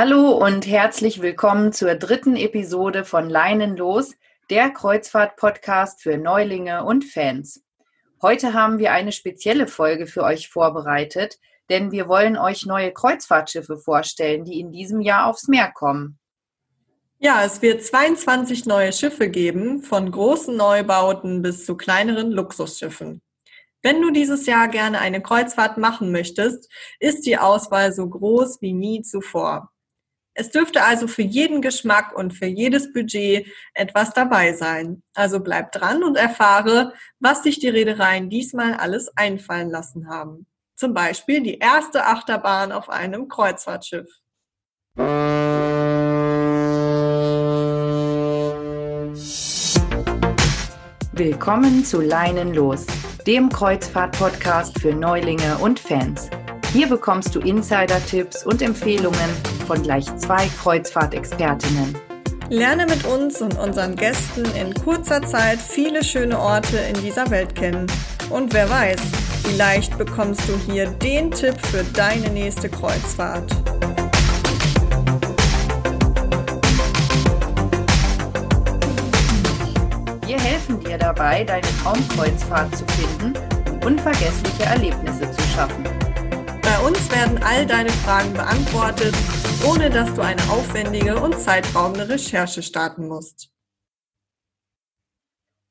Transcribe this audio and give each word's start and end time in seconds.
Hallo 0.00 0.30
und 0.30 0.64
herzlich 0.64 1.22
willkommen 1.22 1.72
zur 1.72 1.96
dritten 1.96 2.36
Episode 2.36 3.04
von 3.04 3.28
Leinenlos, 3.28 4.14
der 4.48 4.70
Kreuzfahrt-Podcast 4.70 6.02
für 6.02 6.16
Neulinge 6.16 6.84
und 6.84 7.04
Fans. 7.04 7.64
Heute 8.22 8.54
haben 8.54 8.78
wir 8.78 8.92
eine 8.92 9.10
spezielle 9.10 9.66
Folge 9.66 10.06
für 10.06 10.22
euch 10.22 10.50
vorbereitet, 10.50 11.40
denn 11.68 11.90
wir 11.90 12.06
wollen 12.06 12.38
euch 12.38 12.64
neue 12.64 12.92
Kreuzfahrtschiffe 12.92 13.76
vorstellen, 13.76 14.44
die 14.44 14.60
in 14.60 14.70
diesem 14.70 15.00
Jahr 15.00 15.26
aufs 15.26 15.48
Meer 15.48 15.72
kommen. 15.72 16.20
Ja, 17.18 17.44
es 17.44 17.60
wird 17.60 17.82
22 17.82 18.66
neue 18.66 18.92
Schiffe 18.92 19.28
geben, 19.28 19.82
von 19.82 20.12
großen 20.12 20.56
Neubauten 20.56 21.42
bis 21.42 21.66
zu 21.66 21.76
kleineren 21.76 22.30
Luxusschiffen. 22.30 23.20
Wenn 23.82 24.00
du 24.00 24.12
dieses 24.12 24.46
Jahr 24.46 24.68
gerne 24.68 25.00
eine 25.00 25.20
Kreuzfahrt 25.20 25.76
machen 25.76 26.12
möchtest, 26.12 26.70
ist 27.00 27.26
die 27.26 27.36
Auswahl 27.36 27.92
so 27.92 28.08
groß 28.08 28.62
wie 28.62 28.74
nie 28.74 29.02
zuvor. 29.02 29.72
Es 30.40 30.50
dürfte 30.50 30.84
also 30.84 31.08
für 31.08 31.22
jeden 31.22 31.62
Geschmack 31.62 32.16
und 32.16 32.32
für 32.32 32.46
jedes 32.46 32.92
Budget 32.92 33.48
etwas 33.74 34.12
dabei 34.12 34.52
sein. 34.52 35.02
Also 35.12 35.40
bleib 35.40 35.72
dran 35.72 36.04
und 36.04 36.16
erfahre, 36.16 36.92
was 37.18 37.42
sich 37.42 37.58
die 37.58 37.68
Reedereien 37.68 38.30
diesmal 38.30 38.74
alles 38.74 39.10
einfallen 39.16 39.68
lassen 39.68 40.08
haben. 40.08 40.46
Zum 40.76 40.94
Beispiel 40.94 41.42
die 41.42 41.58
erste 41.58 42.06
Achterbahn 42.06 42.70
auf 42.70 42.88
einem 42.88 43.26
Kreuzfahrtschiff. 43.26 44.06
Willkommen 51.14 51.84
zu 51.84 52.00
Leinen 52.00 52.54
los, 52.54 52.86
dem 53.26 53.48
Kreuzfahrt-Podcast 53.48 54.78
für 54.78 54.94
Neulinge 54.94 55.58
und 55.58 55.80
Fans. 55.80 56.30
Hier 56.72 56.86
bekommst 56.86 57.34
du 57.34 57.40
Insider-Tipps 57.40 58.46
und 58.46 58.62
Empfehlungen 58.62 59.57
von 59.68 59.82
gleich 59.82 60.06
zwei 60.16 60.48
Kreuzfahrtexpertinnen. 60.62 61.94
Lerne 62.48 62.86
mit 62.86 63.04
uns 63.04 63.42
und 63.42 63.58
unseren 63.58 63.94
Gästen 63.94 64.46
in 64.58 64.72
kurzer 64.72 65.22
Zeit 65.22 65.58
viele 65.58 66.02
schöne 66.02 66.40
Orte 66.40 66.78
in 66.78 66.98
dieser 67.02 67.30
Welt 67.30 67.54
kennen. 67.54 67.86
Und 68.30 68.54
wer 68.54 68.70
weiß, 68.70 68.98
vielleicht 69.44 69.98
bekommst 69.98 70.48
du 70.48 70.56
hier 70.72 70.86
den 70.86 71.30
Tipp 71.30 71.54
für 71.66 71.84
deine 71.92 72.30
nächste 72.30 72.70
Kreuzfahrt. 72.70 73.50
Wir 80.26 80.40
helfen 80.40 80.80
dir 80.80 80.96
dabei, 80.96 81.44
deine 81.44 81.66
Traumkreuzfahrt 81.82 82.74
zu 82.74 82.84
finden 82.86 83.34
und 83.70 83.84
unvergessliche 83.84 84.64
Erlebnisse 84.64 85.30
zu 85.30 85.42
schaffen. 85.54 85.97
Bei 86.78 86.86
uns 86.86 87.10
werden 87.10 87.42
all 87.42 87.66
deine 87.66 87.90
Fragen 87.90 88.32
beantwortet, 88.34 89.12
ohne 89.66 89.90
dass 89.90 90.14
du 90.14 90.22
eine 90.22 90.40
aufwendige 90.48 91.16
und 91.16 91.36
zeitraubende 91.36 92.08
Recherche 92.08 92.62
starten 92.62 93.08
musst. 93.08 93.50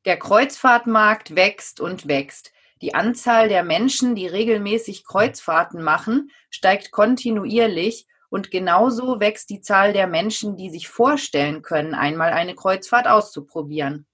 Der 0.04 0.20
Kreuzfahrtmarkt 0.20 1.34
wächst 1.34 1.80
und 1.80 2.10
wächst. 2.10 2.52
Die 2.82 2.94
Anzahl 2.94 3.48
der 3.48 3.64
Menschen, 3.64 4.16
die 4.16 4.28
regelmäßig 4.28 5.06
Kreuzfahrten 5.06 5.82
machen, 5.82 6.30
steigt 6.50 6.92
kontinuierlich 6.92 8.06
und 8.28 8.52
genauso 8.52 9.22
wächst 9.22 9.50
die 9.50 9.62
Zahl 9.62 9.94
der 9.94 10.08
Menschen, 10.08 10.58
die 10.58 10.70
sich 10.70 10.90
vorstellen 10.90 11.62
können, 11.62 11.96
einmal 11.96 12.34
eine 12.34 12.54
Kreuzfahrt 12.54 13.08
auszuprobieren. 13.08 14.08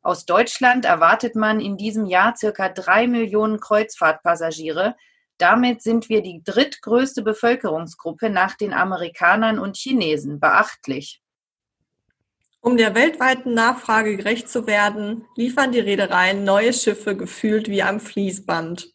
Aus 0.00 0.26
Deutschland 0.26 0.84
erwartet 0.84 1.34
man 1.34 1.58
in 1.58 1.76
diesem 1.76 2.06
Jahr 2.06 2.36
circa 2.36 2.68
drei 2.68 3.08
Millionen 3.08 3.58
Kreuzfahrtpassagiere, 3.58 4.94
damit 5.44 5.82
sind 5.82 6.08
wir 6.08 6.22
die 6.22 6.42
drittgrößte 6.42 7.20
Bevölkerungsgruppe 7.20 8.30
nach 8.30 8.54
den 8.54 8.72
Amerikanern 8.72 9.58
und 9.58 9.76
Chinesen. 9.76 10.40
Beachtlich. 10.40 11.20
Um 12.62 12.78
der 12.78 12.94
weltweiten 12.94 13.52
Nachfrage 13.52 14.16
gerecht 14.16 14.48
zu 14.48 14.66
werden, 14.66 15.26
liefern 15.36 15.70
die 15.70 15.80
Reedereien 15.80 16.44
neue 16.44 16.72
Schiffe 16.72 17.14
gefühlt 17.14 17.68
wie 17.68 17.82
am 17.82 18.00
Fließband. 18.00 18.90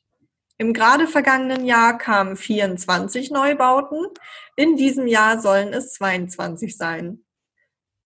Im 0.57 0.73
gerade 0.73 1.05
vergangenen 1.05 1.65
Jahr 1.65 1.99
kamen 1.99 2.35
24 2.35 3.29
Neubauten, 3.29 4.07
in 4.55 4.75
diesem 4.75 5.05
Jahr 5.05 5.39
sollen 5.39 5.71
es 5.71 5.93
22 5.93 6.75
sein. 6.75 7.23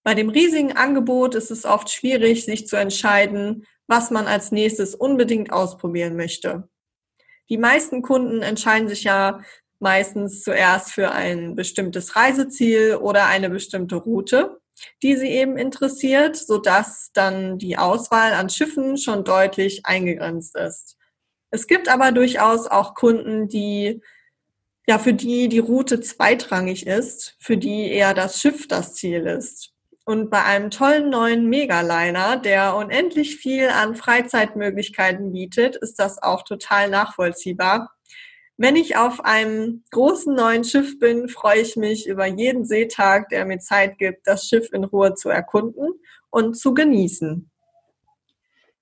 Bei 0.03 0.15
dem 0.15 0.27
riesigen 0.27 0.75
Angebot 0.75 1.33
ist 1.33 1.49
es 1.49 1.63
oft 1.63 1.89
schwierig, 1.89 2.43
sich 2.43 2.67
zu 2.67 2.75
entscheiden, 2.75 3.65
was 3.87 4.11
man 4.11 4.27
als 4.27 4.51
nächstes 4.51 4.95
unbedingt 4.95 5.53
ausprobieren 5.53 6.17
möchte. 6.17 6.67
Die 7.49 7.57
meisten 7.57 8.01
Kunden 8.01 8.41
entscheiden 8.41 8.87
sich 8.87 9.03
ja 9.03 9.41
meistens 9.79 10.41
zuerst 10.43 10.91
für 10.91 11.11
ein 11.11 11.55
bestimmtes 11.55 12.15
Reiseziel 12.15 12.95
oder 12.95 13.27
eine 13.27 13.49
bestimmte 13.49 13.97
Route, 13.97 14.59
die 15.03 15.15
sie 15.15 15.27
eben 15.27 15.57
interessiert, 15.57 16.35
sodass 16.35 17.11
dann 17.13 17.57
die 17.57 17.77
Auswahl 17.77 18.33
an 18.33 18.49
Schiffen 18.49 18.97
schon 18.97 19.23
deutlich 19.23 19.85
eingegrenzt 19.85 20.55
ist. 20.55 20.97
Es 21.51 21.67
gibt 21.67 21.89
aber 21.89 22.11
durchaus 22.11 22.67
auch 22.67 22.95
Kunden, 22.95 23.47
die 23.47 24.01
ja, 24.87 24.99
für 24.99 25.13
die 25.13 25.47
die 25.47 25.59
Route 25.59 26.01
zweitrangig 26.01 26.87
ist, 26.87 27.35
für 27.39 27.57
die 27.57 27.89
eher 27.89 28.13
das 28.13 28.41
Schiff 28.41 28.67
das 28.67 28.95
Ziel 28.95 29.25
ist. 29.25 29.72
Und 30.05 30.29
bei 30.29 30.43
einem 30.43 30.69
tollen 30.69 31.09
neuen 31.09 31.47
Megaliner, 31.47 32.37
der 32.37 32.75
unendlich 32.75 33.37
viel 33.37 33.69
an 33.69 33.95
Freizeitmöglichkeiten 33.95 35.31
bietet, 35.31 35.77
ist 35.77 35.97
das 35.97 36.21
auch 36.21 36.43
total 36.43 36.89
nachvollziehbar. 36.89 37.93
Wenn 38.57 38.75
ich 38.75 38.97
auf 38.97 39.23
einem 39.23 39.83
großen 39.91 40.35
neuen 40.35 40.63
Schiff 40.63 40.99
bin, 40.99 41.27
freue 41.29 41.61
ich 41.61 41.75
mich 41.75 42.07
über 42.07 42.25
jeden 42.25 42.65
Seetag, 42.65 43.29
der 43.29 43.45
mir 43.45 43.59
Zeit 43.59 43.97
gibt, 43.97 44.27
das 44.27 44.45
Schiff 44.47 44.71
in 44.73 44.83
Ruhe 44.83 45.15
zu 45.15 45.29
erkunden 45.29 45.93
und 46.29 46.55
zu 46.55 46.73
genießen. 46.73 47.49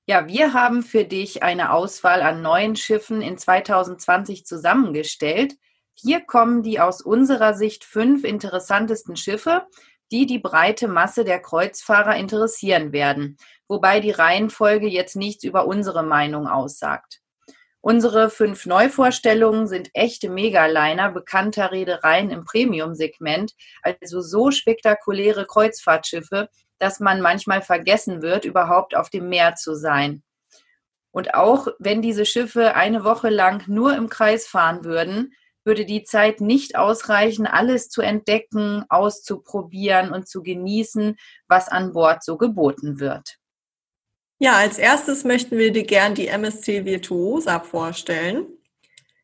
Ja, 0.07 0.27
wir 0.27 0.53
haben 0.53 0.81
für 0.81 1.05
dich 1.05 1.43
eine 1.43 1.71
Auswahl 1.71 2.21
an 2.21 2.41
neuen 2.41 2.75
Schiffen 2.75 3.21
in 3.21 3.37
2020 3.37 4.45
zusammengestellt. 4.45 5.53
Hier 5.93 6.21
kommen 6.21 6.63
die 6.63 6.79
aus 6.79 7.01
unserer 7.01 7.53
Sicht 7.53 7.85
fünf 7.85 8.23
interessantesten 8.23 9.15
Schiffe, 9.15 9.67
die 10.11 10.25
die 10.25 10.39
breite 10.39 10.88
Masse 10.88 11.23
der 11.23 11.39
Kreuzfahrer 11.39 12.16
interessieren 12.16 12.91
werden, 12.91 13.38
wobei 13.67 13.99
die 13.99 14.11
Reihenfolge 14.11 14.88
jetzt 14.88 15.16
nichts 15.16 15.44
über 15.44 15.66
unsere 15.67 16.03
Meinung 16.03 16.47
aussagt. 16.47 17.22
Unsere 17.83 18.29
fünf 18.29 18.67
Neuvorstellungen 18.67 19.67
sind 19.67 19.89
echte 19.94 20.29
Megaliner 20.29 21.11
bekannter 21.11 21.72
Reedereien 21.72 22.29
im 22.29 22.45
Premium-Segment, 22.45 23.53
also 23.81 24.22
so 24.22 24.51
spektakuläre 24.51 25.47
Kreuzfahrtschiffe, 25.47 26.49
dass 26.78 26.99
man 26.99 27.22
manchmal 27.22 27.63
vergessen 27.63 28.22
wird, 28.22 28.45
überhaupt 28.45 28.95
auf 28.95 29.09
dem 29.09 29.29
Meer 29.29 29.55
zu 29.55 29.75
sein. 29.75 30.22
Und 31.09 31.33
auch 31.33 31.67
wenn 31.79 32.03
diese 32.03 32.25
Schiffe 32.25 32.75
eine 32.75 33.03
Woche 33.03 33.29
lang 33.29 33.63
nur 33.67 33.95
im 33.95 34.09
Kreis 34.09 34.47
fahren 34.47 34.85
würden, 34.85 35.33
würde 35.63 35.85
die 35.85 36.03
Zeit 36.03 36.41
nicht 36.41 36.75
ausreichen, 36.75 37.45
alles 37.45 37.89
zu 37.89 38.01
entdecken, 38.01 38.85
auszuprobieren 38.89 40.11
und 40.11 40.27
zu 40.27 40.41
genießen, 40.44 41.16
was 41.47 41.67
an 41.67 41.94
Bord 41.94 42.23
so 42.23 42.38
geboten 42.38 42.99
wird. 42.99 43.38
Ja, 44.39 44.57
als 44.57 44.79
erstes 44.79 45.23
möchten 45.23 45.57
wir 45.57 45.72
dir 45.72 45.83
gern 45.83 46.16
die 46.16 46.27
MSC 46.27 46.83
Virtuosa 46.85 47.59
vorstellen. 47.59 48.47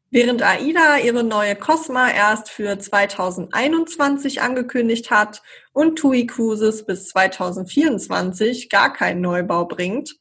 Während 0.09 0.41
AIDA 0.41 0.99
ihre 0.99 1.23
neue 1.23 1.55
Cosma 1.55 2.09
erst 2.11 2.49
für 2.49 2.79
2021 2.79 4.41
angekündigt 4.41 5.11
hat 5.11 5.41
und 5.73 5.97
TUI 5.97 6.27
Cruises 6.27 6.85
bis 6.85 7.09
2024 7.09 8.69
gar 8.69 8.93
keinen 8.93 9.21
Neubau 9.21 9.65
bringt, 9.65 10.15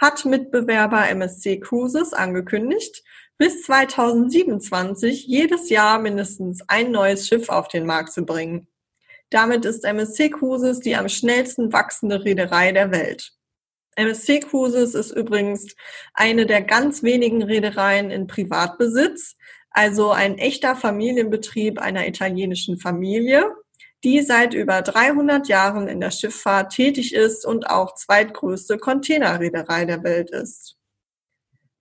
hat 0.00 0.24
Mitbewerber 0.24 1.08
MSC 1.08 1.60
Cruises 1.60 2.14
angekündigt, 2.14 3.02
bis 3.38 3.62
2027 3.62 5.26
jedes 5.26 5.68
Jahr 5.68 5.98
mindestens 5.98 6.62
ein 6.68 6.90
neues 6.90 7.28
Schiff 7.28 7.48
auf 7.48 7.68
den 7.68 7.86
Markt 7.86 8.12
zu 8.12 8.24
bringen. 8.24 8.68
Damit 9.30 9.64
ist 9.64 9.84
MSC 9.84 10.30
Cruises 10.30 10.80
die 10.80 10.96
am 10.96 11.08
schnellsten 11.08 11.72
wachsende 11.72 12.24
Reederei 12.24 12.72
der 12.72 12.90
Welt. 12.92 13.32
MSC 13.96 14.40
Cruises 14.40 14.94
ist 14.94 15.10
übrigens 15.10 15.74
eine 16.14 16.46
der 16.46 16.62
ganz 16.62 17.02
wenigen 17.02 17.42
Reedereien 17.42 18.10
in 18.10 18.26
Privatbesitz, 18.26 19.36
also 19.70 20.10
ein 20.10 20.38
echter 20.38 20.76
Familienbetrieb 20.76 21.78
einer 21.78 22.06
italienischen 22.06 22.78
Familie, 22.78 23.50
die 24.04 24.20
seit 24.20 24.54
über 24.54 24.82
300 24.82 25.48
Jahren 25.48 25.88
in 25.88 26.00
der 26.00 26.10
Schifffahrt 26.10 26.72
tätig 26.72 27.14
ist 27.14 27.44
und 27.44 27.68
auch 27.68 27.94
zweitgrößte 27.94 28.78
Containerreederei 28.78 29.84
der 29.84 30.02
Welt 30.02 30.30
ist. 30.30 30.75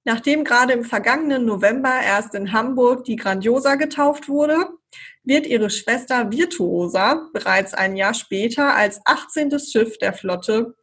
Nachdem 0.08 0.44
gerade 0.44 0.74
im 0.74 0.84
vergangenen 0.84 1.46
November 1.46 2.00
erst 2.06 2.36
in 2.36 2.54
Hamburg 2.54 3.06
die 3.06 3.16
Grandiosa 3.16 3.74
getauft 3.74 4.30
wurde, 4.30 4.68
wird 5.24 5.48
ihre 5.48 5.72
Schwester 5.72 6.32
Virtuosa 6.32 7.28
bereits 7.34 7.74
ein 7.74 7.96
Jahr 7.96 8.14
später 8.14 8.76
als 8.76 9.02
18. 9.06 9.60
Schiff 9.60 9.98
der 9.98 10.14
Flotte, 10.14 10.76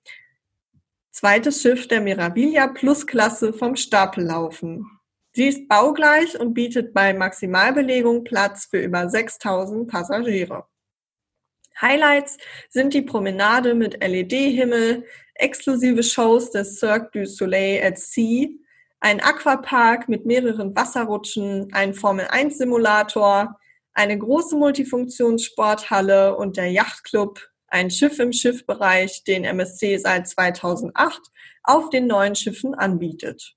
zweites 1.12 1.62
Schiff 1.62 1.86
der 1.86 2.00
Meraviglia 2.00 2.66
Plus 2.66 3.06
Klasse 3.06 3.52
vom 3.52 3.76
Stapel 3.76 4.24
laufen. 4.24 4.90
Sie 5.34 5.46
ist 5.46 5.68
baugleich 5.68 6.38
und 6.38 6.52
bietet 6.52 6.92
bei 6.92 7.14
Maximalbelegung 7.14 8.24
Platz 8.24 8.66
für 8.66 8.82
über 8.82 9.08
6000 9.08 9.88
Passagiere. 9.88 10.66
Highlights 11.80 12.38
sind 12.68 12.92
die 12.92 13.02
Promenade 13.02 13.74
mit 13.74 14.02
LED-Himmel, 14.02 15.04
exklusive 15.36 16.02
Shows 16.02 16.50
des 16.50 16.80
Cirque 16.80 17.10
du 17.12 17.24
Soleil 17.24 17.82
at 17.84 17.98
Sea, 17.98 18.48
ein 19.02 19.20
Aquapark 19.20 20.08
mit 20.08 20.26
mehreren 20.26 20.76
Wasserrutschen, 20.76 21.72
ein 21.72 21.92
Formel-1-Simulator, 21.92 23.58
eine 23.94 24.16
große 24.16 24.54
Multifunktionssporthalle 24.56 26.36
und 26.36 26.56
der 26.56 26.70
Yachtclub, 26.70 27.40
ein 27.66 27.90
Schiff 27.90 28.20
im 28.20 28.32
Schiffbereich, 28.32 29.24
den 29.24 29.42
MSC 29.44 29.98
seit 29.98 30.28
2008 30.28 31.20
auf 31.64 31.90
den 31.90 32.06
neuen 32.06 32.36
Schiffen 32.36 32.74
anbietet. 32.74 33.56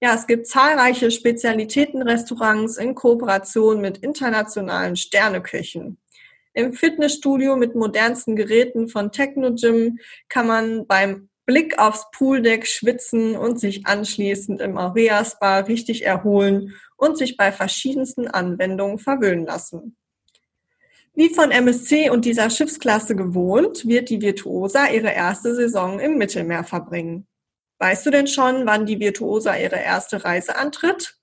Ja, 0.00 0.14
es 0.14 0.26
gibt 0.26 0.48
zahlreiche 0.48 1.12
Spezialitätenrestaurants 1.12 2.76
in 2.76 2.96
Kooperation 2.96 3.80
mit 3.80 3.98
internationalen 3.98 4.96
Sterneköchen. 4.96 5.98
Im 6.54 6.72
Fitnessstudio 6.72 7.54
mit 7.54 7.76
modernsten 7.76 8.34
Geräten 8.34 8.88
von 8.88 9.12
Technogym 9.12 10.00
kann 10.28 10.48
man 10.48 10.86
beim 10.88 11.29
Blick 11.50 11.80
aufs 11.80 12.06
Pooldeck 12.12 12.64
schwitzen 12.64 13.34
und 13.34 13.58
sich 13.58 13.84
anschließend 13.84 14.60
im 14.60 14.78
Aurea 14.78 15.24
Spa 15.24 15.58
richtig 15.58 16.04
erholen 16.06 16.76
und 16.96 17.18
sich 17.18 17.36
bei 17.36 17.50
verschiedensten 17.50 18.28
Anwendungen 18.28 19.00
verwöhnen 19.00 19.46
lassen. 19.46 19.96
Wie 21.12 21.34
von 21.34 21.50
MSC 21.50 22.08
und 22.10 22.24
dieser 22.24 22.50
Schiffsklasse 22.50 23.16
gewohnt, 23.16 23.84
wird 23.84 24.10
die 24.10 24.22
Virtuosa 24.22 24.90
ihre 24.90 25.10
erste 25.10 25.56
Saison 25.56 25.98
im 25.98 26.18
Mittelmeer 26.18 26.62
verbringen. 26.62 27.26
Weißt 27.80 28.06
du 28.06 28.10
denn 28.12 28.28
schon, 28.28 28.64
wann 28.64 28.86
die 28.86 29.00
Virtuosa 29.00 29.56
ihre 29.56 29.80
erste 29.80 30.24
Reise 30.24 30.54
antritt? 30.54 31.16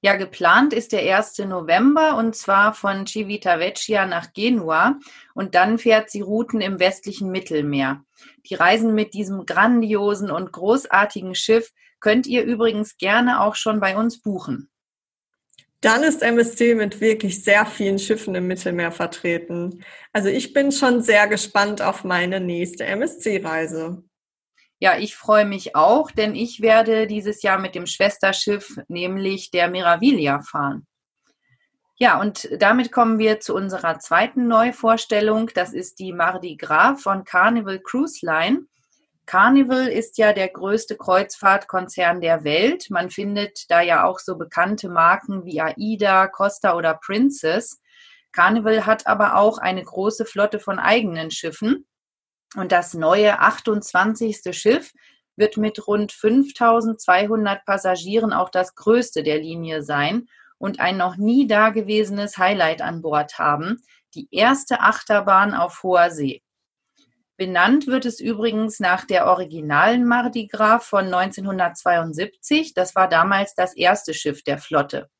Ja, 0.00 0.14
geplant 0.14 0.72
ist 0.72 0.92
der 0.92 1.16
1. 1.16 1.38
November 1.38 2.16
und 2.16 2.36
zwar 2.36 2.72
von 2.72 3.06
Civitavecchia 3.06 4.06
nach 4.06 4.32
Genua 4.32 5.00
und 5.34 5.56
dann 5.56 5.78
fährt 5.78 6.08
sie 6.08 6.20
Routen 6.20 6.60
im 6.60 6.78
westlichen 6.78 7.32
Mittelmeer. 7.32 8.04
Die 8.48 8.54
Reisen 8.54 8.94
mit 8.94 9.14
diesem 9.14 9.46
grandiosen 9.46 10.30
und 10.30 10.52
großartigen 10.52 11.34
Schiff 11.34 11.70
könnt 12.00 12.26
ihr 12.26 12.42
übrigens 12.44 12.96
gerne 12.96 13.40
auch 13.40 13.54
schon 13.54 13.80
bei 13.80 13.96
uns 13.96 14.20
buchen. 14.20 14.68
Dann 15.80 16.04
ist 16.04 16.22
MSC 16.22 16.76
mit 16.76 17.00
wirklich 17.00 17.42
sehr 17.42 17.66
vielen 17.66 17.98
Schiffen 17.98 18.36
im 18.36 18.46
Mittelmeer 18.46 18.92
vertreten. 18.92 19.84
Also 20.12 20.28
ich 20.28 20.52
bin 20.52 20.70
schon 20.70 21.02
sehr 21.02 21.26
gespannt 21.26 21.82
auf 21.82 22.04
meine 22.04 22.38
nächste 22.38 22.84
MSC-Reise. 22.84 24.04
Ja, 24.78 24.98
ich 24.98 25.16
freue 25.16 25.44
mich 25.44 25.74
auch, 25.74 26.10
denn 26.10 26.34
ich 26.34 26.60
werde 26.60 27.06
dieses 27.06 27.42
Jahr 27.42 27.58
mit 27.58 27.74
dem 27.74 27.86
Schwesterschiff, 27.86 28.76
nämlich 28.88 29.50
der 29.50 29.68
Miraviglia, 29.68 30.40
fahren. 30.42 30.86
Ja, 31.96 32.20
und 32.20 32.48
damit 32.58 32.90
kommen 32.90 33.18
wir 33.18 33.40
zu 33.40 33.54
unserer 33.54 33.98
zweiten 33.98 34.48
Neuvorstellung. 34.48 35.50
Das 35.54 35.72
ist 35.72 35.98
die 35.98 36.12
Mardi 36.12 36.56
Gras 36.56 37.02
von 37.02 37.24
Carnival 37.24 37.80
Cruise 37.80 38.24
Line. 38.24 38.66
Carnival 39.26 39.86
ist 39.86 40.18
ja 40.18 40.32
der 40.32 40.48
größte 40.48 40.96
Kreuzfahrtkonzern 40.96 42.20
der 42.20 42.44
Welt. 42.44 42.90
Man 42.90 43.10
findet 43.10 43.70
da 43.70 43.80
ja 43.80 44.04
auch 44.04 44.18
so 44.18 44.36
bekannte 44.36 44.88
Marken 44.88 45.44
wie 45.44 45.60
AIDA, 45.60 46.26
Costa 46.26 46.76
oder 46.76 46.94
Princess. 46.94 47.80
Carnival 48.32 48.84
hat 48.86 49.06
aber 49.06 49.36
auch 49.36 49.58
eine 49.58 49.84
große 49.84 50.24
Flotte 50.24 50.58
von 50.58 50.78
eigenen 50.78 51.30
Schiffen. 51.30 51.86
Und 52.56 52.72
das 52.72 52.94
neue 52.94 53.38
28. 53.38 54.40
Schiff 54.56 54.92
wird 55.36 55.56
mit 55.56 55.86
rund 55.86 56.12
5200 56.12 57.64
Passagieren 57.64 58.32
auch 58.32 58.50
das 58.50 58.74
größte 58.74 59.22
der 59.22 59.38
Linie 59.38 59.82
sein 59.82 60.26
und 60.62 60.78
ein 60.78 60.96
noch 60.96 61.16
nie 61.16 61.48
dagewesenes 61.48 62.38
Highlight 62.38 62.82
an 62.82 63.02
Bord 63.02 63.36
haben, 63.36 63.82
die 64.14 64.28
erste 64.30 64.80
Achterbahn 64.80 65.54
auf 65.54 65.82
hoher 65.82 66.12
See. 66.12 66.40
Benannt 67.36 67.88
wird 67.88 68.04
es 68.04 68.20
übrigens 68.20 68.78
nach 68.78 69.04
der 69.04 69.26
originalen 69.26 70.06
Mardi 70.06 70.46
Gras 70.46 70.86
von 70.86 71.06
1972. 71.06 72.74
Das 72.74 72.94
war 72.94 73.08
damals 73.08 73.56
das 73.56 73.74
erste 73.74 74.14
Schiff 74.14 74.44
der 74.44 74.58
Flotte. 74.58 75.10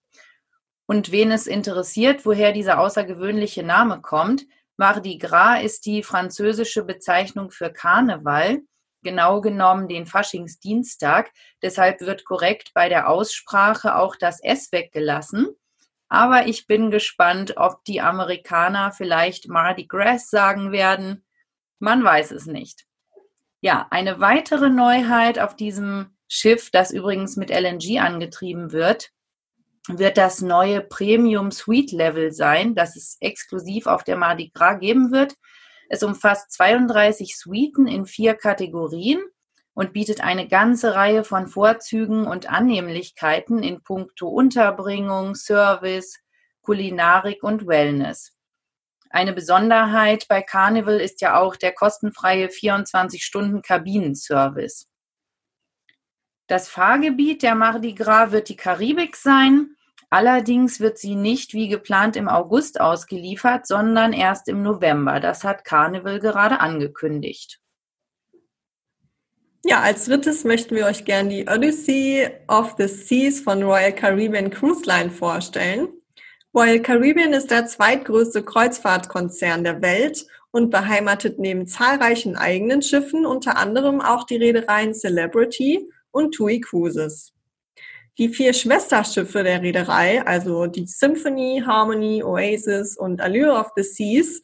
Und 0.86 1.10
wen 1.10 1.32
es 1.32 1.48
interessiert, 1.48 2.24
woher 2.24 2.52
dieser 2.52 2.78
außergewöhnliche 2.78 3.64
Name 3.64 4.00
kommt, 4.00 4.46
Mardi 4.76 5.18
Gras 5.18 5.64
ist 5.64 5.86
die 5.86 6.04
französische 6.04 6.84
Bezeichnung 6.84 7.50
für 7.50 7.72
Karneval, 7.72 8.60
genau 9.02 9.40
genommen 9.40 9.88
den 9.88 10.06
Faschingsdienstag. 10.06 11.30
Deshalb 11.62 12.00
wird 12.00 12.24
korrekt 12.24 12.70
bei 12.74 12.88
der 12.88 13.08
Aussprache 13.08 13.96
auch 13.96 14.16
das 14.16 14.40
S 14.42 14.72
weggelassen. 14.72 15.48
Aber 16.08 16.46
ich 16.46 16.66
bin 16.66 16.90
gespannt, 16.90 17.54
ob 17.56 17.84
die 17.84 18.00
Amerikaner 18.00 18.92
vielleicht 18.92 19.48
Mardi 19.48 19.86
Gras 19.86 20.28
sagen 20.28 20.70
werden. 20.70 21.24
Man 21.78 22.04
weiß 22.04 22.32
es 22.32 22.46
nicht. 22.46 22.86
Ja, 23.60 23.86
eine 23.90 24.20
weitere 24.20 24.68
Neuheit 24.68 25.38
auf 25.38 25.56
diesem 25.56 26.16
Schiff, 26.28 26.70
das 26.70 26.90
übrigens 26.90 27.36
mit 27.36 27.50
LNG 27.50 27.98
angetrieben 28.00 28.72
wird, 28.72 29.10
wird 29.88 30.16
das 30.16 30.40
neue 30.40 30.80
Premium 30.80 31.50
Suite 31.50 31.92
Level 31.92 32.32
sein, 32.32 32.74
das 32.74 32.96
es 32.96 33.16
exklusiv 33.20 33.86
auf 33.86 34.04
der 34.04 34.16
Mardi 34.16 34.50
Gras 34.54 34.78
geben 34.80 35.12
wird. 35.12 35.34
Es 35.92 36.02
umfasst 36.02 36.50
32 36.52 37.38
Suiten 37.38 37.86
in 37.86 38.06
vier 38.06 38.34
Kategorien 38.34 39.22
und 39.74 39.92
bietet 39.92 40.22
eine 40.22 40.48
ganze 40.48 40.94
Reihe 40.94 41.22
von 41.22 41.48
Vorzügen 41.48 42.26
und 42.26 42.48
Annehmlichkeiten 42.48 43.62
in 43.62 43.82
puncto 43.82 44.28
Unterbringung, 44.28 45.34
Service, 45.34 46.18
Kulinarik 46.62 47.42
und 47.42 47.66
Wellness. 47.66 48.34
Eine 49.10 49.34
Besonderheit 49.34 50.28
bei 50.28 50.40
Carnival 50.40 50.98
ist 50.98 51.20
ja 51.20 51.38
auch 51.38 51.56
der 51.56 51.74
kostenfreie 51.74 52.46
24-Stunden-Kabinenservice. 52.46 54.88
Das 56.46 56.70
Fahrgebiet 56.70 57.42
der 57.42 57.54
Mardi 57.54 57.92
Gras 57.92 58.32
wird 58.32 58.48
die 58.48 58.56
Karibik 58.56 59.14
sein. 59.14 59.76
Allerdings 60.12 60.78
wird 60.78 60.98
sie 60.98 61.14
nicht 61.14 61.54
wie 61.54 61.68
geplant 61.68 62.16
im 62.16 62.28
August 62.28 62.78
ausgeliefert, 62.78 63.66
sondern 63.66 64.12
erst 64.12 64.46
im 64.46 64.62
November. 64.62 65.20
Das 65.20 65.42
hat 65.42 65.64
Carnival 65.64 66.20
gerade 66.20 66.60
angekündigt. 66.60 67.62
Ja, 69.64 69.80
als 69.80 70.04
drittes 70.04 70.44
möchten 70.44 70.74
wir 70.74 70.84
euch 70.84 71.06
gerne 71.06 71.30
die 71.30 71.46
Odyssey 71.48 72.28
of 72.46 72.74
the 72.76 72.88
Seas 72.88 73.40
von 73.40 73.62
Royal 73.62 73.94
Caribbean 73.94 74.50
Cruise 74.50 74.84
Line 74.84 75.10
vorstellen. 75.10 75.88
Royal 76.54 76.80
Caribbean 76.80 77.32
ist 77.32 77.50
der 77.50 77.64
zweitgrößte 77.64 78.42
Kreuzfahrtkonzern 78.42 79.64
der 79.64 79.80
Welt 79.80 80.26
und 80.50 80.68
beheimatet 80.68 81.38
neben 81.38 81.66
zahlreichen 81.66 82.36
eigenen 82.36 82.82
Schiffen 82.82 83.24
unter 83.24 83.56
anderem 83.56 84.02
auch 84.02 84.24
die 84.24 84.36
Reedereien 84.36 84.92
Celebrity 84.92 85.88
und 86.10 86.34
TUI 86.34 86.60
Cruises. 86.60 87.32
Die 88.18 88.28
vier 88.28 88.52
Schwesterschiffe 88.52 89.42
der 89.42 89.62
Reederei, 89.62 90.22
also 90.26 90.66
die 90.66 90.86
Symphony, 90.86 91.62
Harmony, 91.64 92.22
Oasis 92.22 92.96
und 92.96 93.20
Allure 93.22 93.58
of 93.58 93.70
the 93.74 93.82
Seas, 93.82 94.42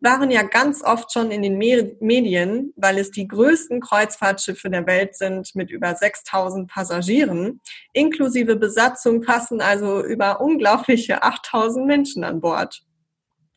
waren 0.00 0.30
ja 0.30 0.42
ganz 0.42 0.82
oft 0.82 1.12
schon 1.12 1.30
in 1.30 1.42
den 1.42 1.58
Medien, 1.58 2.72
weil 2.76 2.98
es 2.98 3.10
die 3.10 3.28
größten 3.28 3.80
Kreuzfahrtschiffe 3.80 4.70
der 4.70 4.86
Welt 4.86 5.14
sind 5.14 5.54
mit 5.54 5.70
über 5.70 5.94
6000 5.94 6.70
Passagieren. 6.70 7.60
Inklusive 7.92 8.56
Besatzung 8.56 9.20
passen 9.20 9.60
also 9.60 10.02
über 10.02 10.40
unglaubliche 10.40 11.22
8000 11.22 11.86
Menschen 11.86 12.24
an 12.24 12.40
Bord. 12.40 12.82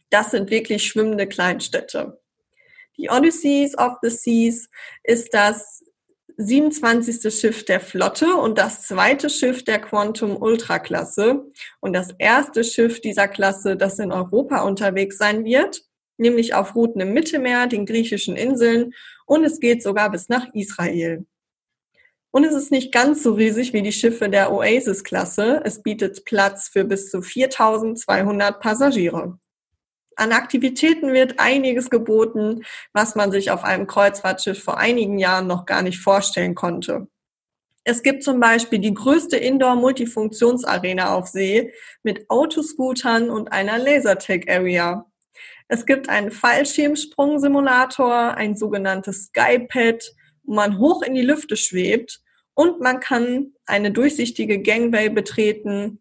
Das 0.10 0.32
sind 0.32 0.52
wirklich 0.52 0.86
schwimmende 0.86 1.28
Kleinstädte. 1.28 2.20
Die 2.98 3.10
Odysseys 3.10 3.78
of 3.78 3.94
the 4.02 4.10
Seas 4.10 4.70
ist 5.04 5.34
das 5.34 5.84
27. 6.38 7.34
Schiff 7.34 7.66
der 7.66 7.80
Flotte 7.80 8.36
und 8.36 8.58
das 8.58 8.84
zweite 8.84 9.30
Schiff 9.30 9.64
der 9.64 9.80
Quantum 9.80 10.36
Ultra 10.42 10.80
Klasse 10.80 11.46
und 11.80 11.94
das 11.94 12.14
erste 12.18 12.64
Schiff 12.64 13.02
dieser 13.02 13.28
Klasse, 13.28 13.78
das 13.78 14.00
in 14.00 14.12
Europa 14.12 14.62
unterwegs 14.62 15.18
sein 15.18 15.46
wird, 15.46 15.84
nämlich 16.18 16.54
auf 16.54 16.76
Routen 16.76 17.02
im 17.02 17.14
Mittelmeer, 17.14 17.68
den 17.68 17.86
griechischen 17.86 18.36
Inseln 18.36 18.94
und 19.26 19.44
es 19.44 19.60
geht 19.60 19.84
sogar 19.84 20.12
bis 20.12 20.30
nach 20.30 20.54
Israel. 20.54 21.26
Und 22.32 22.46
es 22.46 22.56
ist 22.56 22.72
nicht 22.72 22.92
ganz 22.92 23.22
so 23.22 23.34
riesig 23.34 23.74
wie 23.74 23.84
die 23.84 23.92
Schiffe 23.92 24.28
der 24.28 24.52
Oasis-Klasse. 24.52 25.62
Es 25.64 25.84
bietet 25.84 26.26
Platz 26.26 26.68
für 26.68 26.84
bis 26.84 27.12
zu 27.12 27.22
4200 27.22 28.60
Passagiere. 28.60 29.38
An 30.16 30.32
Aktivitäten 30.32 31.14
wird 31.14 31.40
einiges 31.40 31.90
geboten, 31.90 32.64
was 32.94 33.16
man 33.16 33.32
sich 33.32 33.52
auf 33.52 33.64
einem 33.64 33.88
Kreuzfahrtschiff 33.88 34.64
vor 34.64 34.78
einigen 34.78 35.20
Jahren 35.20 35.48
noch 35.48 35.66
gar 35.66 35.82
nicht 35.82 36.00
vorstellen 36.00 36.56
konnte. 36.56 37.08
Es 37.86 38.02
gibt 38.02 38.24
zum 38.24 38.40
Beispiel 38.40 38.80
die 38.80 38.94
größte 38.94 39.36
Indoor-Multifunktionsarena 39.38 41.14
auf 41.14 41.28
See 41.28 41.74
mit 42.02 42.30
Autoscootern 42.30 43.30
und 43.30 43.52
einer 43.52 43.78
Lasertag-Area. 43.78 45.06
Es 45.68 45.86
gibt 45.86 46.08
einen 46.08 46.32
Fallschirmsprung-Simulator, 46.32 48.36
ein 48.36 48.56
sogenanntes 48.56 49.26
Skypad, 49.26 50.14
wo 50.44 50.54
man 50.54 50.78
hoch 50.78 51.02
in 51.02 51.14
die 51.14 51.22
Lüfte 51.22 51.58
schwebt 51.58 52.22
und 52.54 52.80
man 52.80 53.00
kann 53.00 53.54
eine 53.66 53.92
durchsichtige 53.92 54.62
Gangway 54.62 55.10
betreten, 55.10 56.00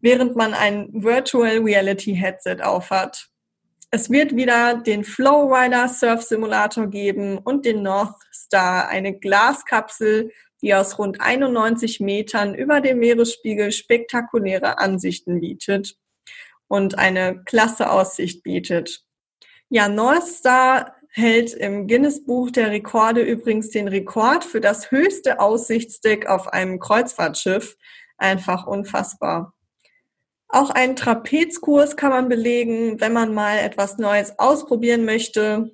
während 0.00 0.34
man 0.34 0.54
ein 0.54 0.88
Virtual 0.92 1.58
Reality 1.58 2.14
Headset 2.14 2.62
aufhat. 2.62 3.29
Es 3.92 4.08
wird 4.08 4.36
wieder 4.36 4.74
den 4.74 5.02
Flowrider 5.02 5.88
Surf 5.88 6.22
Simulator 6.22 6.86
geben 6.86 7.38
und 7.38 7.64
den 7.64 7.82
North 7.82 8.14
Star, 8.32 8.86
eine 8.88 9.18
Glaskapsel, 9.18 10.30
die 10.62 10.74
aus 10.74 10.96
rund 10.98 11.20
91 11.20 11.98
Metern 11.98 12.54
über 12.54 12.80
dem 12.80 13.00
Meeresspiegel 13.00 13.72
spektakuläre 13.72 14.78
Ansichten 14.78 15.40
bietet 15.40 15.96
und 16.68 16.98
eine 16.98 17.42
klasse 17.44 17.90
Aussicht 17.90 18.44
bietet. 18.44 19.04
Ja, 19.68 19.88
North 19.88 20.28
Star 20.28 20.94
hält 21.08 21.52
im 21.54 21.88
Guinness 21.88 22.24
Buch 22.24 22.52
der 22.52 22.70
Rekorde 22.70 23.22
übrigens 23.22 23.70
den 23.70 23.88
Rekord 23.88 24.44
für 24.44 24.60
das 24.60 24.92
höchste 24.92 25.40
Aussichtsdeck 25.40 26.26
auf 26.26 26.46
einem 26.46 26.78
Kreuzfahrtschiff. 26.78 27.76
Einfach 28.18 28.68
unfassbar. 28.68 29.52
Auch 30.52 30.70
einen 30.70 30.96
Trapezkurs 30.96 31.96
kann 31.96 32.10
man 32.10 32.28
belegen, 32.28 33.00
wenn 33.00 33.12
man 33.12 33.32
mal 33.32 33.58
etwas 33.58 33.98
Neues 33.98 34.36
ausprobieren 34.38 35.04
möchte. 35.04 35.70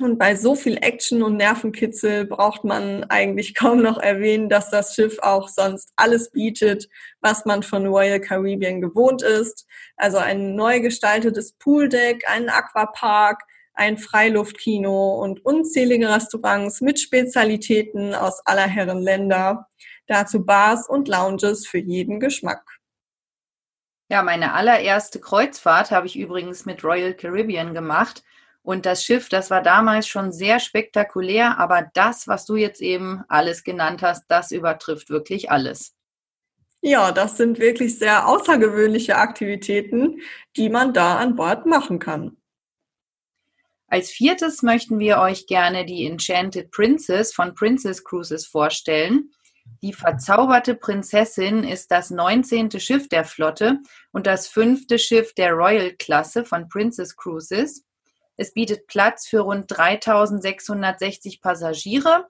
Und 0.00 0.18
bei 0.18 0.34
so 0.34 0.56
viel 0.56 0.76
Action 0.80 1.22
und 1.22 1.36
Nervenkitzel 1.36 2.24
braucht 2.24 2.64
man 2.64 3.04
eigentlich 3.04 3.54
kaum 3.56 3.80
noch 3.80 3.98
erwähnen, 3.98 4.48
dass 4.48 4.70
das 4.70 4.94
Schiff 4.94 5.18
auch 5.20 5.48
sonst 5.48 5.92
alles 5.94 6.30
bietet, 6.30 6.88
was 7.20 7.44
man 7.44 7.62
von 7.62 7.86
Royal 7.86 8.20
Caribbean 8.20 8.80
gewohnt 8.80 9.22
ist. 9.22 9.66
Also 9.96 10.18
ein 10.18 10.56
neu 10.56 10.80
gestaltetes 10.80 11.52
Pooldeck, 11.52 12.28
einen 12.28 12.48
Aquapark, 12.48 13.42
ein 13.74 13.98
Freiluftkino 13.98 15.20
und 15.22 15.44
unzählige 15.44 16.12
Restaurants 16.12 16.80
mit 16.80 16.98
Spezialitäten 16.98 18.14
aus 18.14 18.44
aller 18.44 18.66
Herren 18.66 19.00
Länder. 19.00 19.68
Dazu 20.08 20.44
Bars 20.44 20.88
und 20.88 21.06
Lounges 21.06 21.68
für 21.68 21.78
jeden 21.78 22.18
Geschmack. 22.18 22.77
Ja, 24.10 24.22
meine 24.22 24.54
allererste 24.54 25.20
Kreuzfahrt 25.20 25.90
habe 25.90 26.06
ich 26.06 26.18
übrigens 26.18 26.64
mit 26.64 26.82
Royal 26.82 27.14
Caribbean 27.14 27.74
gemacht. 27.74 28.22
Und 28.62 28.86
das 28.86 29.04
Schiff, 29.04 29.28
das 29.28 29.50
war 29.50 29.62
damals 29.62 30.06
schon 30.08 30.32
sehr 30.32 30.60
spektakulär, 30.60 31.58
aber 31.58 31.90
das, 31.94 32.26
was 32.28 32.44
du 32.44 32.56
jetzt 32.56 32.80
eben 32.80 33.22
alles 33.28 33.64
genannt 33.64 34.02
hast, 34.02 34.24
das 34.28 34.50
übertrifft 34.50 35.10
wirklich 35.10 35.50
alles. 35.50 35.94
Ja, 36.80 37.12
das 37.12 37.36
sind 37.36 37.58
wirklich 37.58 37.98
sehr 37.98 38.28
außergewöhnliche 38.28 39.16
Aktivitäten, 39.16 40.20
die 40.56 40.68
man 40.68 40.92
da 40.92 41.18
an 41.18 41.34
Bord 41.34 41.66
machen 41.66 41.98
kann. 41.98 42.36
Als 43.88 44.10
viertes 44.10 44.62
möchten 44.62 44.98
wir 44.98 45.18
euch 45.18 45.46
gerne 45.46 45.86
die 45.86 46.06
Enchanted 46.06 46.70
Princess 46.70 47.32
von 47.32 47.54
Princess 47.54 48.04
Cruises 48.04 48.46
vorstellen. 48.46 49.30
Die 49.82 49.92
verzauberte 49.92 50.74
Prinzessin 50.74 51.62
ist 51.62 51.92
das 51.92 52.10
19. 52.10 52.80
Schiff 52.80 53.08
der 53.08 53.24
Flotte 53.24 53.78
und 54.10 54.26
das 54.26 54.48
fünfte 54.48 54.98
Schiff 54.98 55.34
der 55.34 55.52
Royal-Klasse 55.52 56.44
von 56.44 56.68
Princess 56.68 57.16
Cruises. 57.16 57.84
Es 58.36 58.52
bietet 58.52 58.88
Platz 58.88 59.28
für 59.28 59.40
rund 59.40 59.70
3660 59.70 61.40
Passagiere. 61.40 62.26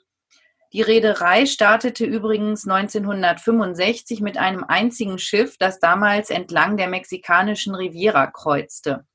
Die 0.74 0.82
Reederei 0.82 1.46
startete 1.46 2.04
übrigens 2.04 2.68
1965 2.68 4.20
mit 4.20 4.36
einem 4.36 4.64
einzigen 4.64 5.18
Schiff, 5.18 5.56
das 5.56 5.80
damals 5.80 6.28
entlang 6.28 6.76
der 6.76 6.88
mexikanischen 6.88 7.74
Riviera 7.74 8.26
kreuzte. 8.26 9.06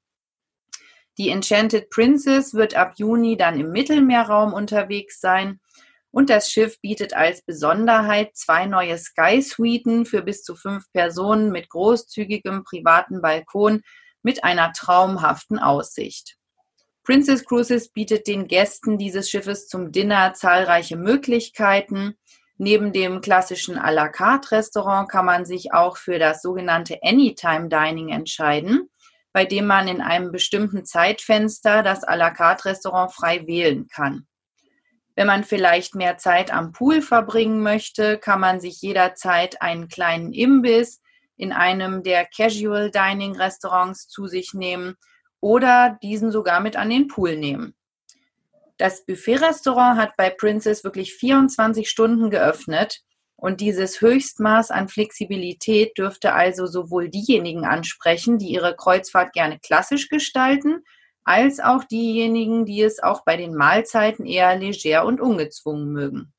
Die 1.19 1.29
Enchanted 1.29 1.91
Princess 1.91 2.55
wird 2.55 2.73
ab 2.73 2.93
Juni 2.95 3.37
dann 3.37 3.59
im 3.59 3.71
Mittelmeerraum 3.71 4.51
unterwegs 4.51 5.21
sein 5.21 5.59
und 6.13 6.29
das 6.29 6.51
Schiff 6.51 6.79
bietet 6.79 7.15
als 7.15 7.41
Besonderheit 7.41 8.36
zwei 8.36 8.67
neue 8.67 9.00
Sky 9.00 9.41
Suiten 9.41 10.05
für 10.05 10.22
bis 10.22 10.43
zu 10.43 10.55
fünf 10.55 10.86
Personen 10.93 11.51
mit 11.51 11.70
großzügigem 11.70 12.63
privaten 12.63 13.20
Balkon 13.20 13.82
mit 14.22 14.43
einer 14.43 14.72
traumhaften 14.74 15.58
Aussicht. 15.58 16.36
Princess 17.03 17.43
Cruises 17.43 17.89
bietet 17.89 18.27
den 18.27 18.48
Gästen 18.48 19.00
dieses 19.00 19.27
Schiffes 19.27 19.67
zum 19.67 19.91
Dinner 19.91 20.36
zahlreiche 20.36 20.98
Möglichkeiten. 20.98 22.13
Neben 22.58 22.93
dem 22.93 23.20
klassischen 23.20 23.79
à 23.79 23.91
la 23.91 24.08
carte 24.08 24.51
Restaurant 24.51 25.10
kann 25.10 25.25
man 25.25 25.46
sich 25.46 25.74
auch 25.74 25.98
für 25.98 26.20
das 26.20 26.43
sogenannte 26.43 27.00
Anytime 27.01 27.70
Dining 27.70 28.10
entscheiden, 28.10 28.88
bei 29.34 29.46
dem 29.46 29.65
man 29.65 29.88
in 29.88 30.00
einem 30.00 30.32
bestimmten 30.32 30.86
Zeitfenster 30.86 31.82
das 31.82 32.08
à 32.08 32.15
la 32.15 32.29
carte 32.29 32.65
Restaurant 32.65 33.12
frei 33.12 33.48
wählen 33.48 33.88
kann. 33.88 34.27
Wenn 35.15 35.27
man 35.27 35.43
vielleicht 35.43 35.96
mehr 35.96 36.17
Zeit 36.17 36.51
am 36.51 36.72
Pool 36.72 37.01
verbringen 37.01 37.62
möchte, 37.62 38.17
kann 38.17 38.39
man 38.39 38.60
sich 38.60 38.82
jederzeit 38.82 39.62
einen 39.62 39.88
kleinen 39.88 40.34
Imbiss 40.34 41.01
in 41.38 41.51
einem 41.51 42.03
der 42.03 42.25
Casual 42.25 42.89
Dining 42.89 43.36
Restaurants 43.36 44.08
zu 44.08 44.27
sich 44.27 44.53
nehmen 44.53 44.96
oder 45.39 45.98
diesen 46.01 46.32
sogar 46.32 46.62
mit 46.62 46.75
an 46.75 46.89
den 46.89 47.08
Pool 47.08 47.36
nehmen. 47.36 47.75
Das 48.77 49.05
Buffet-Restaurant 49.05 50.00
hat 50.00 50.17
bei 50.17 50.29
Princess 50.29 50.84
wirklich 50.84 51.13
24 51.13 51.89
Stunden 51.89 52.29
geöffnet 52.29 53.01
und 53.36 53.62
dieses 53.62 54.01
Höchstmaß 54.01 54.72
an 54.72 54.88
Flexibilität 54.88 55.98
dürfte 55.98 56.34
also 56.34 56.65
sowohl 56.65 57.10
diejenigen 57.10 57.65
ansprechen, 57.65 58.39
die 58.39 58.48
ihre 58.48 58.75
Kreuzfahrt 58.75 59.34
gerne 59.34 59.60
klassisch 59.60 60.10
gestalten, 60.10 60.84
als 61.24 61.60
auch 61.60 61.84
diejenigen, 61.84 62.65
die 62.65 62.82
es 62.82 63.01
auch 63.01 63.24
bei 63.24 63.38
den 63.38 63.56
Mahlzeiten 63.56 64.25
eher 64.25 64.56
leger 64.58 65.06
und 65.06 65.22
ungezwungen 65.22 65.92
mögen. 65.92 66.34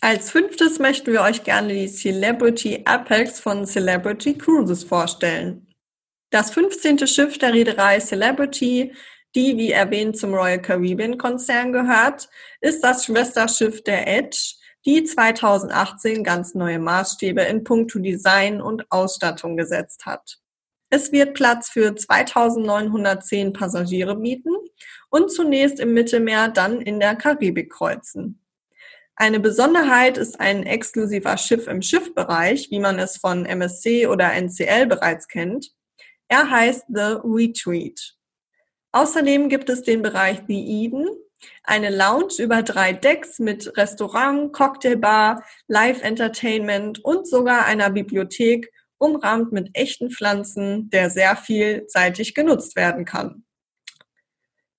Als 0.00 0.32
fünftes 0.32 0.80
möchten 0.80 1.12
wir 1.12 1.22
euch 1.22 1.44
gerne 1.44 1.72
die 1.74 1.86
Celebrity 1.86 2.82
Apex 2.84 3.38
von 3.38 3.64
Celebrity 3.64 4.36
Cruises 4.36 4.82
vorstellen. 4.82 5.68
Das 6.30 6.50
15. 6.50 7.06
Schiff 7.06 7.38
der 7.38 7.52
Reederei 7.52 8.00
Celebrity, 8.00 8.92
die 9.36 9.56
wie 9.56 9.70
erwähnt 9.70 10.18
zum 10.18 10.34
Royal 10.34 10.60
Caribbean 10.60 11.18
Konzern 11.18 11.72
gehört, 11.72 12.28
ist 12.60 12.82
das 12.82 13.04
Schwesterschiff 13.04 13.84
der 13.84 14.08
Edge, 14.08 14.54
die 14.84 15.04
2018 15.04 16.24
ganz 16.24 16.54
neue 16.54 16.80
Maßstäbe 16.80 17.42
in 17.42 17.62
puncto 17.62 18.00
Design 18.00 18.60
und 18.60 18.90
Ausstattung 18.90 19.56
gesetzt 19.56 20.04
hat. 20.04 20.41
Es 20.94 21.10
wird 21.10 21.32
Platz 21.32 21.70
für 21.70 21.96
2910 21.96 23.54
Passagiere 23.54 24.14
bieten 24.14 24.50
und 25.08 25.32
zunächst 25.32 25.80
im 25.80 25.94
Mittelmeer, 25.94 26.48
dann 26.48 26.82
in 26.82 27.00
der 27.00 27.16
Karibik 27.16 27.72
kreuzen. 27.72 28.44
Eine 29.16 29.40
Besonderheit 29.40 30.18
ist 30.18 30.38
ein 30.38 30.64
exklusiver 30.64 31.38
Schiff 31.38 31.66
im 31.66 31.80
Schiffbereich, 31.80 32.70
wie 32.70 32.78
man 32.78 32.98
es 32.98 33.16
von 33.16 33.46
MSC 33.46 34.06
oder 34.06 34.34
NCL 34.34 34.84
bereits 34.84 35.28
kennt. 35.28 35.70
Er 36.28 36.50
heißt 36.50 36.84
The 36.88 37.16
Retreat. 37.24 38.14
Außerdem 38.92 39.48
gibt 39.48 39.70
es 39.70 39.80
den 39.84 40.02
Bereich 40.02 40.42
The 40.46 40.84
Eden, 40.84 41.08
eine 41.64 41.88
Lounge 41.88 42.34
über 42.38 42.62
drei 42.62 42.92
Decks 42.92 43.38
mit 43.38 43.78
Restaurant, 43.78 44.52
Cocktailbar, 44.52 45.42
Live-Entertainment 45.68 47.02
und 47.02 47.26
sogar 47.26 47.64
einer 47.64 47.88
Bibliothek 47.88 48.70
umrahmt 49.02 49.52
mit 49.52 49.70
echten 49.74 50.10
Pflanzen, 50.10 50.88
der 50.90 51.10
sehr 51.10 51.36
vielseitig 51.36 52.34
genutzt 52.34 52.76
werden 52.76 53.04
kann. 53.04 53.44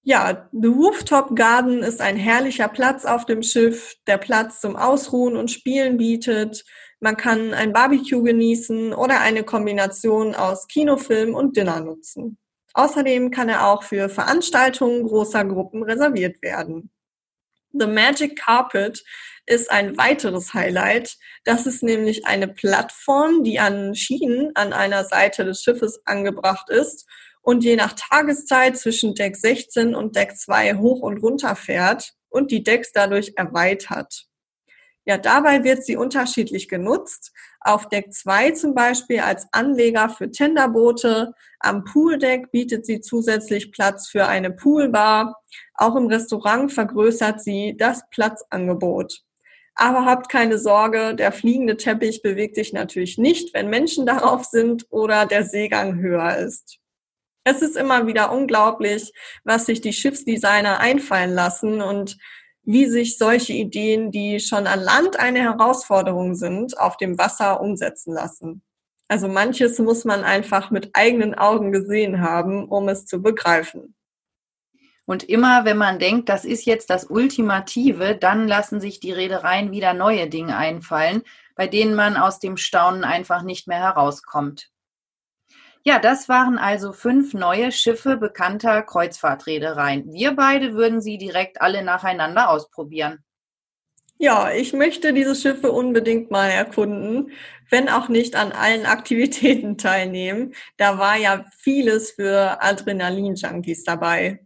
Ja, 0.06 0.50
The 0.52 0.68
Rooftop 0.68 1.36
Garden 1.36 1.84
ist 1.84 2.02
ein 2.02 2.18
herrlicher 2.18 2.68
Platz 2.68 3.06
auf 3.06 3.26
dem 3.26 3.44
Schiff, 3.44 3.96
der 4.08 4.18
Platz 4.18 4.60
zum 4.60 4.76
Ausruhen 4.76 5.38
und 5.38 5.52
Spielen 5.52 5.98
bietet. 5.98 6.66
Man 7.00 7.18
kann 7.18 7.54
ein 7.54 7.74
Barbecue 7.74 8.22
genießen 8.22 8.94
oder 8.94 9.20
eine 9.20 9.44
Kombination 9.44 10.36
aus 10.36 10.68
Kinofilm 10.68 11.36
und 11.36 11.56
Dinner 11.58 11.80
nutzen. 11.80 12.38
Außerdem 12.74 13.30
kann 13.30 13.50
er 13.50 13.68
auch 13.68 13.84
für 13.84 14.10
Veranstaltungen 14.10 15.04
großer 15.04 15.46
Gruppen 15.46 15.84
reserviert 15.84 16.42
werden. 16.42 16.93
The 17.74 17.88
Magic 17.88 18.40
Carpet 18.40 19.04
ist 19.46 19.72
ein 19.72 19.98
weiteres 19.98 20.54
Highlight. 20.54 21.18
Das 21.44 21.66
ist 21.66 21.84
nämlich 21.84 22.26
eine 22.26 22.48
Plattform, 22.48 23.44
die 23.44 23.60
an 23.60 23.96
Schienen 23.96 24.52
an 24.56 24.74
einer 24.74 25.04
Seite 25.04 25.44
des 25.44 25.62
Schiffes 25.62 26.02
angebracht 26.06 26.70
ist 26.70 27.06
und 27.42 27.64
je 27.64 27.76
nach 27.76 27.94
Tageszeit 27.94 28.78
zwischen 28.78 29.16
Deck 29.16 29.36
16 29.36 29.96
und 29.96 30.16
Deck 30.16 30.38
2 30.38 30.76
hoch 30.76 31.02
und 31.02 31.18
runter 31.18 31.56
fährt 31.56 32.14
und 32.30 32.52
die 32.52 32.64
Decks 32.64 32.92
dadurch 32.94 33.34
erweitert. 33.36 34.28
Ja, 35.06 35.18
dabei 35.18 35.64
wird 35.66 35.84
sie 35.84 35.98
unterschiedlich 35.98 36.70
genutzt. 36.70 37.34
Auf 37.60 37.90
Deck 37.90 38.14
2 38.14 38.52
zum 38.52 38.74
Beispiel 38.74 39.20
als 39.20 39.48
Anleger 39.52 40.10
für 40.10 40.32
Tenderboote. 40.32 41.34
Am 41.60 41.84
Pooldeck 41.84 42.52
bietet 42.52 42.86
sie 42.86 43.02
zusätzlich 43.02 43.72
Platz 43.74 44.08
für 44.08 44.28
eine 44.28 44.52
Poolbar. 44.52 45.42
Auch 45.74 45.96
im 45.98 46.08
Restaurant 46.08 46.72
vergrößert 46.72 47.42
sie 47.42 47.76
das 47.78 48.02
Platzangebot. 48.12 49.24
Aber 49.76 50.06
habt 50.06 50.30
keine 50.30 50.58
Sorge, 50.58 51.16
der 51.16 51.32
fliegende 51.32 51.76
Teppich 51.76 52.22
bewegt 52.22 52.56
sich 52.56 52.74
natürlich 52.74 53.18
nicht, 53.18 53.54
wenn 53.54 53.70
Menschen 53.70 54.06
darauf 54.06 54.46
sind 54.46 54.86
oder 54.90 55.26
der 55.26 55.44
Seegang 55.44 56.00
höher 56.00 56.38
ist. 56.38 56.80
Es 57.44 57.62
ist 57.62 57.76
immer 57.76 58.08
wieder 58.08 58.32
unglaublich, 58.32 59.12
was 59.44 59.66
sich 59.66 59.82
die 59.82 59.92
Schiffsdesigner 59.92 60.80
einfallen 60.80 61.34
lassen 61.34 61.82
und 61.82 62.18
wie 62.64 62.86
sich 62.86 63.18
solche 63.18 63.54
Ideen, 63.54 64.12
die 64.12 64.40
schon 64.40 64.68
an 64.68 64.80
Land 64.80 65.20
eine 65.20 65.40
Herausforderung 65.40 66.36
sind, 66.36 66.78
auf 66.80 66.98
dem 66.98 67.18
Wasser 67.18 67.62
umsetzen 67.62 68.14
lassen. 68.14 68.62
Also 69.08 69.28
manches 69.28 69.80
muss 69.80 70.06
man 70.06 70.24
einfach 70.24 70.72
mit 70.72 70.92
eigenen 70.94 71.36
Augen 71.36 71.72
gesehen 71.72 72.22
haben, 72.22 72.68
um 72.70 72.88
es 72.88 73.06
zu 73.06 73.22
begreifen. 73.22 73.96
Und 75.06 75.24
immer, 75.24 75.66
wenn 75.66 75.78
man 75.78 76.00
denkt, 76.00 76.30
das 76.30 76.46
ist 76.46 76.66
jetzt 76.66 76.90
das 76.90 77.06
Ultimative, 77.10 78.16
dann 78.16 78.48
lassen 78.48 78.80
sich 78.80 79.02
die 79.02 79.12
Reedereien 79.12 79.72
wieder 79.72 79.94
neue 79.94 80.30
Dinge 80.30 80.56
einfallen, 80.56 81.24
bei 81.56 81.68
denen 81.68 81.94
man 81.94 82.16
aus 82.16 82.40
dem 82.40 82.56
Staunen 82.56 83.04
einfach 83.04 83.44
nicht 83.44 83.68
mehr 83.68 83.80
herauskommt. 83.80 84.72
Ja, 85.86 86.00
das 86.00 86.30
waren 86.30 86.58
also 86.58 86.94
fünf 86.94 87.34
neue 87.34 87.72
Schiffe 87.74 88.16
bekannter 88.16 88.84
Kreuzfahrtreedereien. 88.84 90.14
Wir 90.14 90.32
beide 90.34 90.74
würden 90.76 91.02
sie 91.02 91.18
direkt 91.18 91.62
alle 91.62 91.84
nacheinander 91.84 92.50
ausprobieren. 92.50 93.24
Ja, 94.18 94.54
ich 94.54 94.72
möchte 94.72 95.12
diese 95.12 95.36
Schiffe 95.36 95.74
unbedingt 95.74 96.32
mal 96.32 96.48
erkunden, 96.48 97.32
wenn 97.70 97.90
auch 97.90 98.08
nicht 98.08 98.36
an 98.36 98.54
allen 98.54 98.86
Aktivitäten 98.86 99.78
teilnehmen. 99.78 100.54
Da 100.78 100.98
war 100.98 101.18
ja 101.18 101.44
vieles 101.58 102.12
für 102.12 102.62
Adrenalin-Junkies 102.62 103.84
dabei. 103.84 104.40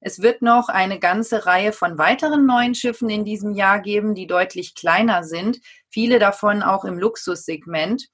Es 0.00 0.22
wird 0.22 0.42
noch 0.42 0.68
eine 0.68 0.98
ganze 0.98 1.46
Reihe 1.46 1.72
von 1.72 1.98
weiteren 1.98 2.46
neuen 2.46 2.74
Schiffen 2.74 3.10
in 3.10 3.24
diesem 3.24 3.52
Jahr 3.52 3.80
geben, 3.80 4.16
die 4.16 4.26
deutlich 4.26 4.74
kleiner 4.74 5.22
sind, 5.22 5.60
viele 5.88 6.18
davon 6.18 6.62
auch 6.62 6.84
im 6.84 6.98
Luxussegment. 6.98 8.08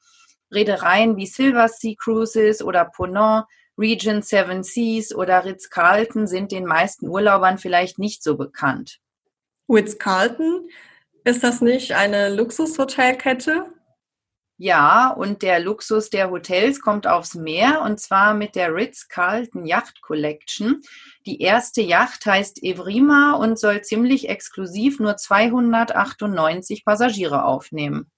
Reedereien 0.57 1.17
wie 1.17 1.27
Silver 1.27 1.69
Sea 1.69 1.95
Cruises 1.97 2.63
oder 2.63 2.87
Ponant, 2.87 3.45
Regent 3.79 4.25
Seven 4.25 4.63
Seas 4.63 5.15
oder 5.15 5.45
Ritz-Carlton 5.45 6.27
sind 6.27 6.51
den 6.51 6.65
meisten 6.65 7.09
Urlaubern 7.09 7.59
vielleicht 7.59 7.99
nicht 7.99 8.23
so 8.23 8.37
bekannt. 8.37 8.99
Ritz-Carlton, 9.69 10.69
ist 11.25 11.45
das 11.45 11.61
nicht 11.61 11.93
eine 11.93 12.35
Luxushotelkette? 12.35 13.67
Ja, 14.59 15.11
und 15.11 15.43
der 15.43 15.61
Luxus 15.61 16.09
der 16.09 16.31
Hotels 16.31 16.81
kommt 16.81 17.07
aufs 17.07 17.35
Meer 17.35 17.83
und 17.83 18.01
zwar 18.01 18.33
mit 18.33 18.55
der 18.55 18.75
Ritz-Carlton 18.75 19.67
Yacht 19.67 20.01
Collection. 20.01 20.81
Die 21.27 21.43
erste 21.43 21.83
Yacht 21.83 22.25
heißt 22.25 22.63
Evrima 22.63 23.35
und 23.35 23.59
soll 23.59 23.83
ziemlich 23.83 24.31
exklusiv 24.31 24.99
nur 24.99 25.19
298 25.19 26.87
Passagiere 26.87 27.45
aufnehmen. 27.45 28.11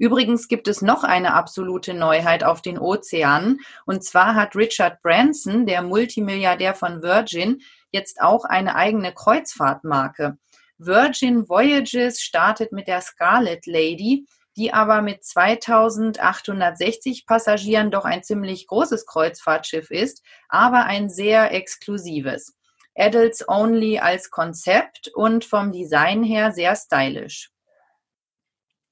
Übrigens 0.00 0.48
gibt 0.48 0.66
es 0.66 0.80
noch 0.80 1.04
eine 1.04 1.34
absolute 1.34 1.92
Neuheit 1.92 2.42
auf 2.42 2.62
den 2.62 2.78
Ozeanen. 2.78 3.60
Und 3.84 4.02
zwar 4.02 4.34
hat 4.34 4.56
Richard 4.56 5.02
Branson, 5.02 5.66
der 5.66 5.82
Multimilliardär 5.82 6.74
von 6.74 7.02
Virgin, 7.02 7.60
jetzt 7.92 8.22
auch 8.22 8.46
eine 8.46 8.76
eigene 8.76 9.12
Kreuzfahrtmarke. 9.12 10.38
Virgin 10.78 11.50
Voyages 11.50 12.22
startet 12.22 12.72
mit 12.72 12.88
der 12.88 13.02
Scarlet 13.02 13.66
Lady, 13.66 14.24
die 14.56 14.72
aber 14.72 15.02
mit 15.02 15.22
2860 15.22 17.26
Passagieren 17.26 17.90
doch 17.90 18.06
ein 18.06 18.22
ziemlich 18.22 18.68
großes 18.68 19.04
Kreuzfahrtschiff 19.04 19.90
ist, 19.90 20.24
aber 20.48 20.86
ein 20.86 21.10
sehr 21.10 21.52
exklusives. 21.52 22.56
Adults 22.94 23.46
Only 23.46 23.98
als 23.98 24.30
Konzept 24.30 25.10
und 25.14 25.44
vom 25.44 25.72
Design 25.72 26.22
her 26.22 26.52
sehr 26.52 26.74
stylisch. 26.74 27.50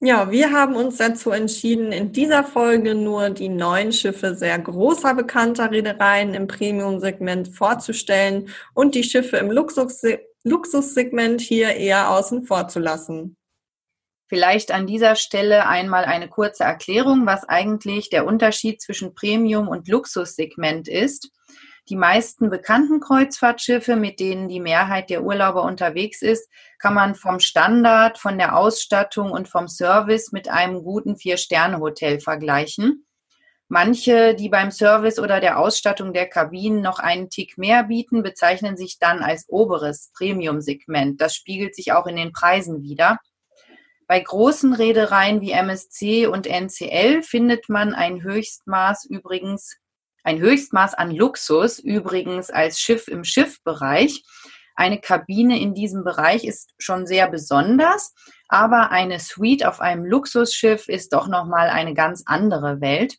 Ja, 0.01 0.31
wir 0.31 0.53
haben 0.53 0.77
uns 0.77 0.99
dazu 0.99 1.33
entschieden, 1.33 1.91
in 1.91 2.13
dieser 2.13 2.45
Folge 2.45 2.95
nur 2.95 3.31
die 3.31 3.49
neuen 3.49 3.93
Schiffe 3.93 4.37
sehr 4.37 4.57
großer 4.57 5.13
bekannter 5.15 5.73
Reedereien 5.73 6.35
im 6.35 6.47
Premium-Segment 6.47 7.49
vorzustellen 7.49 8.49
und 8.75 8.95
die 8.95 9.03
Schiffe 9.03 9.39
im 9.39 9.51
Luxus 9.51 10.03
Luxussegment 10.45 11.41
hier 11.41 11.75
eher 11.75 12.11
außen 12.11 12.45
vor 12.45 12.69
zu 12.69 12.79
lassen. 12.79 13.37
Vielleicht 14.29 14.71
an 14.71 14.87
dieser 14.87 15.17
Stelle 15.17 15.67
einmal 15.67 16.05
eine 16.05 16.29
kurze 16.29 16.63
Erklärung, 16.63 17.27
was 17.27 17.45
eigentlich 17.45 18.09
der 18.09 18.25
Unterschied 18.25 18.81
zwischen 18.81 19.15
Premium- 19.15 19.69
und 19.69 19.89
Luxussegment 19.89 20.87
ist. 20.87 21.31
Die 21.89 21.97
meisten 21.97 22.51
bekannten 22.51 23.01
Kreuzfahrtschiffe, 23.01 23.97
mit 23.97 24.21
denen 24.21 24.49
die 24.49 24.61
Mehrheit 24.61 25.09
der 25.09 25.23
Urlauber 25.23 25.63
unterwegs 25.63 26.21
ist, 26.21 26.51
kann 26.79 26.93
man 26.93 27.15
vom 27.15 27.41
Standard, 27.41 28.19
von 28.19 28.37
der 28.37 28.57
Ausstattung 28.57 29.31
und 29.31 29.49
vom 29.49 29.69
Service 29.69 30.31
mit 30.31 30.51
einem 30.51 30.83
guten 30.83 31.17
Vier-Sterne-Hotel 31.17 32.21
vergleichen. 32.21 33.07
Manche, 33.69 34.35
die 34.35 34.51
beim 34.51 34.71
Service 34.71 35.19
oder 35.19 35.41
der 35.41 35.59
Ausstattung 35.59 36.13
der 36.13 36.27
Kabinen 36.27 36.83
noch 36.83 36.99
einen 36.99 37.31
Tick 37.31 37.57
mehr 37.57 37.85
bieten, 37.85 38.23
bezeichnen 38.23 38.77
sich 38.77 38.99
dann 38.99 39.23
als 39.23 39.47
oberes 39.49 40.11
Premium-Segment. 40.15 41.21
Das 41.21 41.35
spiegelt 41.35 41.75
sich 41.75 41.93
auch 41.93 42.07
in 42.07 42.17
den 42.17 42.33
Preisen 42.33 42.83
wieder. 42.83 43.19
Bei 44.07 44.21
großen 44.21 44.75
Reedereien 44.75 45.41
wie 45.41 45.53
MSC 45.53 46.27
und 46.27 46.47
NCL 46.47 47.23
findet 47.23 47.69
man 47.69 47.95
ein 47.95 48.23
Höchstmaß 48.23 49.05
übrigens 49.07 49.77
ein 50.29 50.41
Höchstmaß 50.41 50.93
an 50.93 51.11
Luxus, 51.11 51.79
übrigens 51.79 52.51
als 52.51 52.79
Schiff 52.79 53.09
im 53.09 53.25
Schiffbereich. 53.25 54.25
Eine 54.77 55.01
Kabine 55.01 55.59
in 55.59 55.73
diesem 55.73 56.05
Bereich 56.05 56.45
ist 56.45 56.75
schon 56.77 57.07
sehr 57.07 57.31
besonders, 57.31 58.13
aber 58.47 58.91
eine 58.91 59.21
Suite 59.21 59.65
auf 59.65 59.81
einem 59.81 60.05
Luxusschiff 60.05 60.87
ist 60.87 61.15
doch 61.15 61.29
nochmal 61.29 61.71
eine 61.71 61.95
ganz 61.95 62.25
andere 62.27 62.83
Welt. 62.83 63.17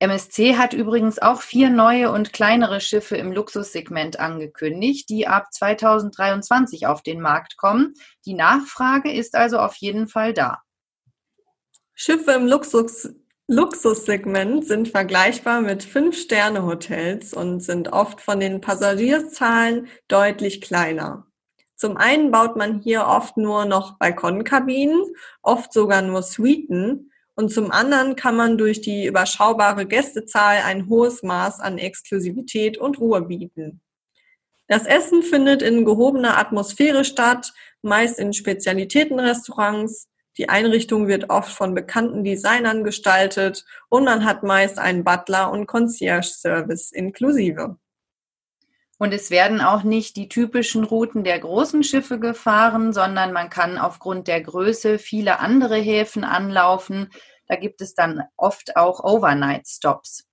MSC 0.00 0.56
hat 0.56 0.72
übrigens 0.72 1.20
auch 1.20 1.40
vier 1.40 1.70
neue 1.70 2.10
und 2.10 2.32
kleinere 2.32 2.80
Schiffe 2.80 3.16
im 3.16 3.30
Luxussegment 3.30 4.18
angekündigt, 4.18 5.08
die 5.08 5.28
ab 5.28 5.52
2023 5.52 6.88
auf 6.88 7.02
den 7.04 7.20
Markt 7.20 7.56
kommen. 7.56 7.94
Die 8.26 8.34
Nachfrage 8.34 9.12
ist 9.12 9.36
also 9.36 9.60
auf 9.60 9.76
jeden 9.76 10.08
Fall 10.08 10.32
da. 10.32 10.62
Schiffe 11.94 12.32
im 12.32 12.48
Luxus 12.48 13.08
Luxussegment 13.48 14.64
sind 14.64 14.88
vergleichbar 14.88 15.60
mit 15.60 15.82
Fünf-Sterne-Hotels 15.82 17.34
und 17.34 17.60
sind 17.60 17.92
oft 17.92 18.20
von 18.20 18.40
den 18.40 18.60
Passagierzahlen 18.60 19.88
deutlich 20.08 20.60
kleiner. 20.60 21.26
Zum 21.74 21.96
einen 21.96 22.30
baut 22.30 22.56
man 22.56 22.80
hier 22.80 23.06
oft 23.06 23.36
nur 23.36 23.64
noch 23.64 23.98
Balkonkabinen, 23.98 25.02
oft 25.42 25.72
sogar 25.72 26.02
nur 26.02 26.22
Suiten 26.22 27.10
und 27.34 27.50
zum 27.52 27.72
anderen 27.72 28.14
kann 28.14 28.36
man 28.36 28.58
durch 28.58 28.80
die 28.80 29.06
überschaubare 29.06 29.86
Gästezahl 29.86 30.58
ein 30.64 30.88
hohes 30.88 31.22
Maß 31.22 31.60
an 31.60 31.78
Exklusivität 31.78 32.78
und 32.78 33.00
Ruhe 33.00 33.22
bieten. 33.22 33.80
Das 34.68 34.86
Essen 34.86 35.22
findet 35.22 35.60
in 35.60 35.84
gehobener 35.84 36.38
Atmosphäre 36.38 37.04
statt, 37.04 37.52
meist 37.82 38.18
in 38.18 38.32
Spezialitätenrestaurants, 38.32 40.08
die 40.38 40.48
Einrichtung 40.48 41.08
wird 41.08 41.30
oft 41.30 41.52
von 41.52 41.74
bekannten 41.74 42.24
Designern 42.24 42.84
gestaltet 42.84 43.64
und 43.88 44.04
man 44.04 44.24
hat 44.24 44.42
meist 44.42 44.78
einen 44.78 45.04
Butler 45.04 45.50
und 45.50 45.66
Concierge-Service 45.66 46.90
inklusive. 46.92 47.76
Und 48.98 49.12
es 49.12 49.30
werden 49.30 49.60
auch 49.60 49.82
nicht 49.82 50.16
die 50.16 50.28
typischen 50.28 50.84
Routen 50.84 51.24
der 51.24 51.40
großen 51.40 51.82
Schiffe 51.82 52.20
gefahren, 52.20 52.92
sondern 52.92 53.32
man 53.32 53.50
kann 53.50 53.76
aufgrund 53.76 54.28
der 54.28 54.40
Größe 54.40 54.98
viele 54.98 55.40
andere 55.40 55.76
Häfen 55.76 56.24
anlaufen. 56.24 57.10
Da 57.48 57.56
gibt 57.56 57.80
es 57.80 57.94
dann 57.94 58.22
oft 58.36 58.76
auch 58.76 59.02
Overnight-Stops. 59.02 60.24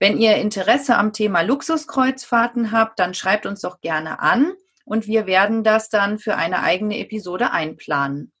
Wenn 0.00 0.18
ihr 0.18 0.36
Interesse 0.36 0.96
am 0.96 1.12
Thema 1.12 1.42
Luxuskreuzfahrten 1.42 2.72
habt, 2.72 2.98
dann 2.98 3.14
schreibt 3.14 3.46
uns 3.46 3.60
doch 3.60 3.80
gerne 3.80 4.20
an 4.20 4.52
und 4.84 5.06
wir 5.06 5.26
werden 5.26 5.64
das 5.64 5.88
dann 5.88 6.18
für 6.18 6.36
eine 6.36 6.62
eigene 6.62 6.98
Episode 6.98 7.52
einplanen. 7.52 8.32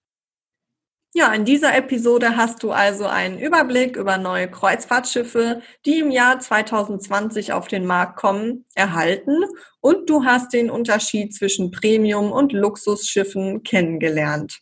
Ja, 1.14 1.32
in 1.32 1.46
dieser 1.46 1.74
Episode 1.74 2.36
hast 2.36 2.62
du 2.62 2.70
also 2.70 3.06
einen 3.06 3.38
Überblick 3.38 3.96
über 3.96 4.18
neue 4.18 4.50
Kreuzfahrtschiffe, 4.50 5.62
die 5.86 6.00
im 6.00 6.10
Jahr 6.10 6.38
2020 6.38 7.54
auf 7.54 7.66
den 7.66 7.86
Markt 7.86 8.16
kommen, 8.16 8.66
erhalten 8.74 9.44
und 9.80 10.10
du 10.10 10.24
hast 10.24 10.52
den 10.52 10.70
Unterschied 10.70 11.34
zwischen 11.34 11.70
Premium- 11.70 12.30
und 12.30 12.52
Luxusschiffen 12.52 13.62
kennengelernt. 13.62 14.60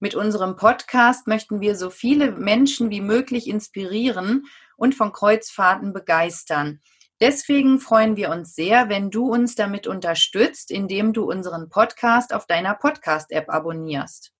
Mit 0.00 0.14
unserem 0.14 0.56
Podcast 0.56 1.26
möchten 1.26 1.60
wir 1.60 1.76
so 1.76 1.90
viele 1.90 2.32
Menschen 2.32 2.88
wie 2.88 3.02
möglich 3.02 3.48
inspirieren 3.48 4.46
und 4.78 4.94
von 4.94 5.12
Kreuzfahrten 5.12 5.92
begeistern. 5.92 6.80
Deswegen 7.20 7.80
freuen 7.80 8.16
wir 8.16 8.30
uns 8.30 8.54
sehr, 8.54 8.88
wenn 8.88 9.10
du 9.10 9.30
uns 9.30 9.56
damit 9.56 9.86
unterstützt, 9.86 10.70
indem 10.70 11.12
du 11.12 11.24
unseren 11.28 11.68
Podcast 11.68 12.32
auf 12.32 12.46
deiner 12.46 12.74
Podcast-App 12.74 13.50
abonnierst. 13.50 14.32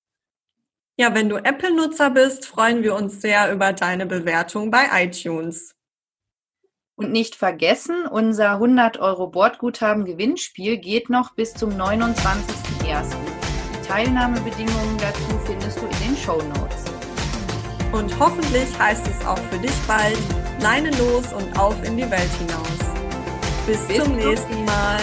Ja, 1.00 1.14
wenn 1.14 1.28
du 1.28 1.36
Apple-Nutzer 1.36 2.10
bist, 2.10 2.44
freuen 2.44 2.82
wir 2.82 2.96
uns 2.96 3.20
sehr 3.20 3.52
über 3.52 3.72
deine 3.72 4.04
Bewertung 4.04 4.72
bei 4.72 4.88
iTunes. 5.04 5.76
Und 6.96 7.12
nicht 7.12 7.36
vergessen, 7.36 8.04
unser 8.10 8.54
100 8.54 8.98
Euro 8.98 9.28
Bordguthaben 9.28 10.04
Gewinnspiel 10.04 10.76
geht 10.78 11.08
noch 11.08 11.36
bis 11.36 11.54
zum 11.54 11.70
29.01. 11.70 13.14
Die 13.14 13.86
Teilnahmebedingungen 13.86 14.98
dazu 14.98 15.38
findest 15.46 15.78
du 15.78 15.86
in 15.86 16.08
den 16.08 16.16
Show 16.16 16.42
Notes. 16.42 16.84
Und 17.92 18.18
hoffentlich 18.18 18.76
heißt 18.76 19.06
es 19.06 19.24
auch 19.24 19.38
für 19.52 19.58
dich 19.58 19.78
bald 19.86 20.18
Leine 20.60 20.90
los 20.98 21.32
und 21.32 21.56
auf 21.56 21.76
in 21.84 21.96
die 21.96 22.10
Welt 22.10 22.30
hinaus. 22.40 22.66
Bis, 23.68 23.86
bis 23.86 24.02
zum 24.02 24.16
nächsten 24.16 24.64
Mal. 24.64 24.98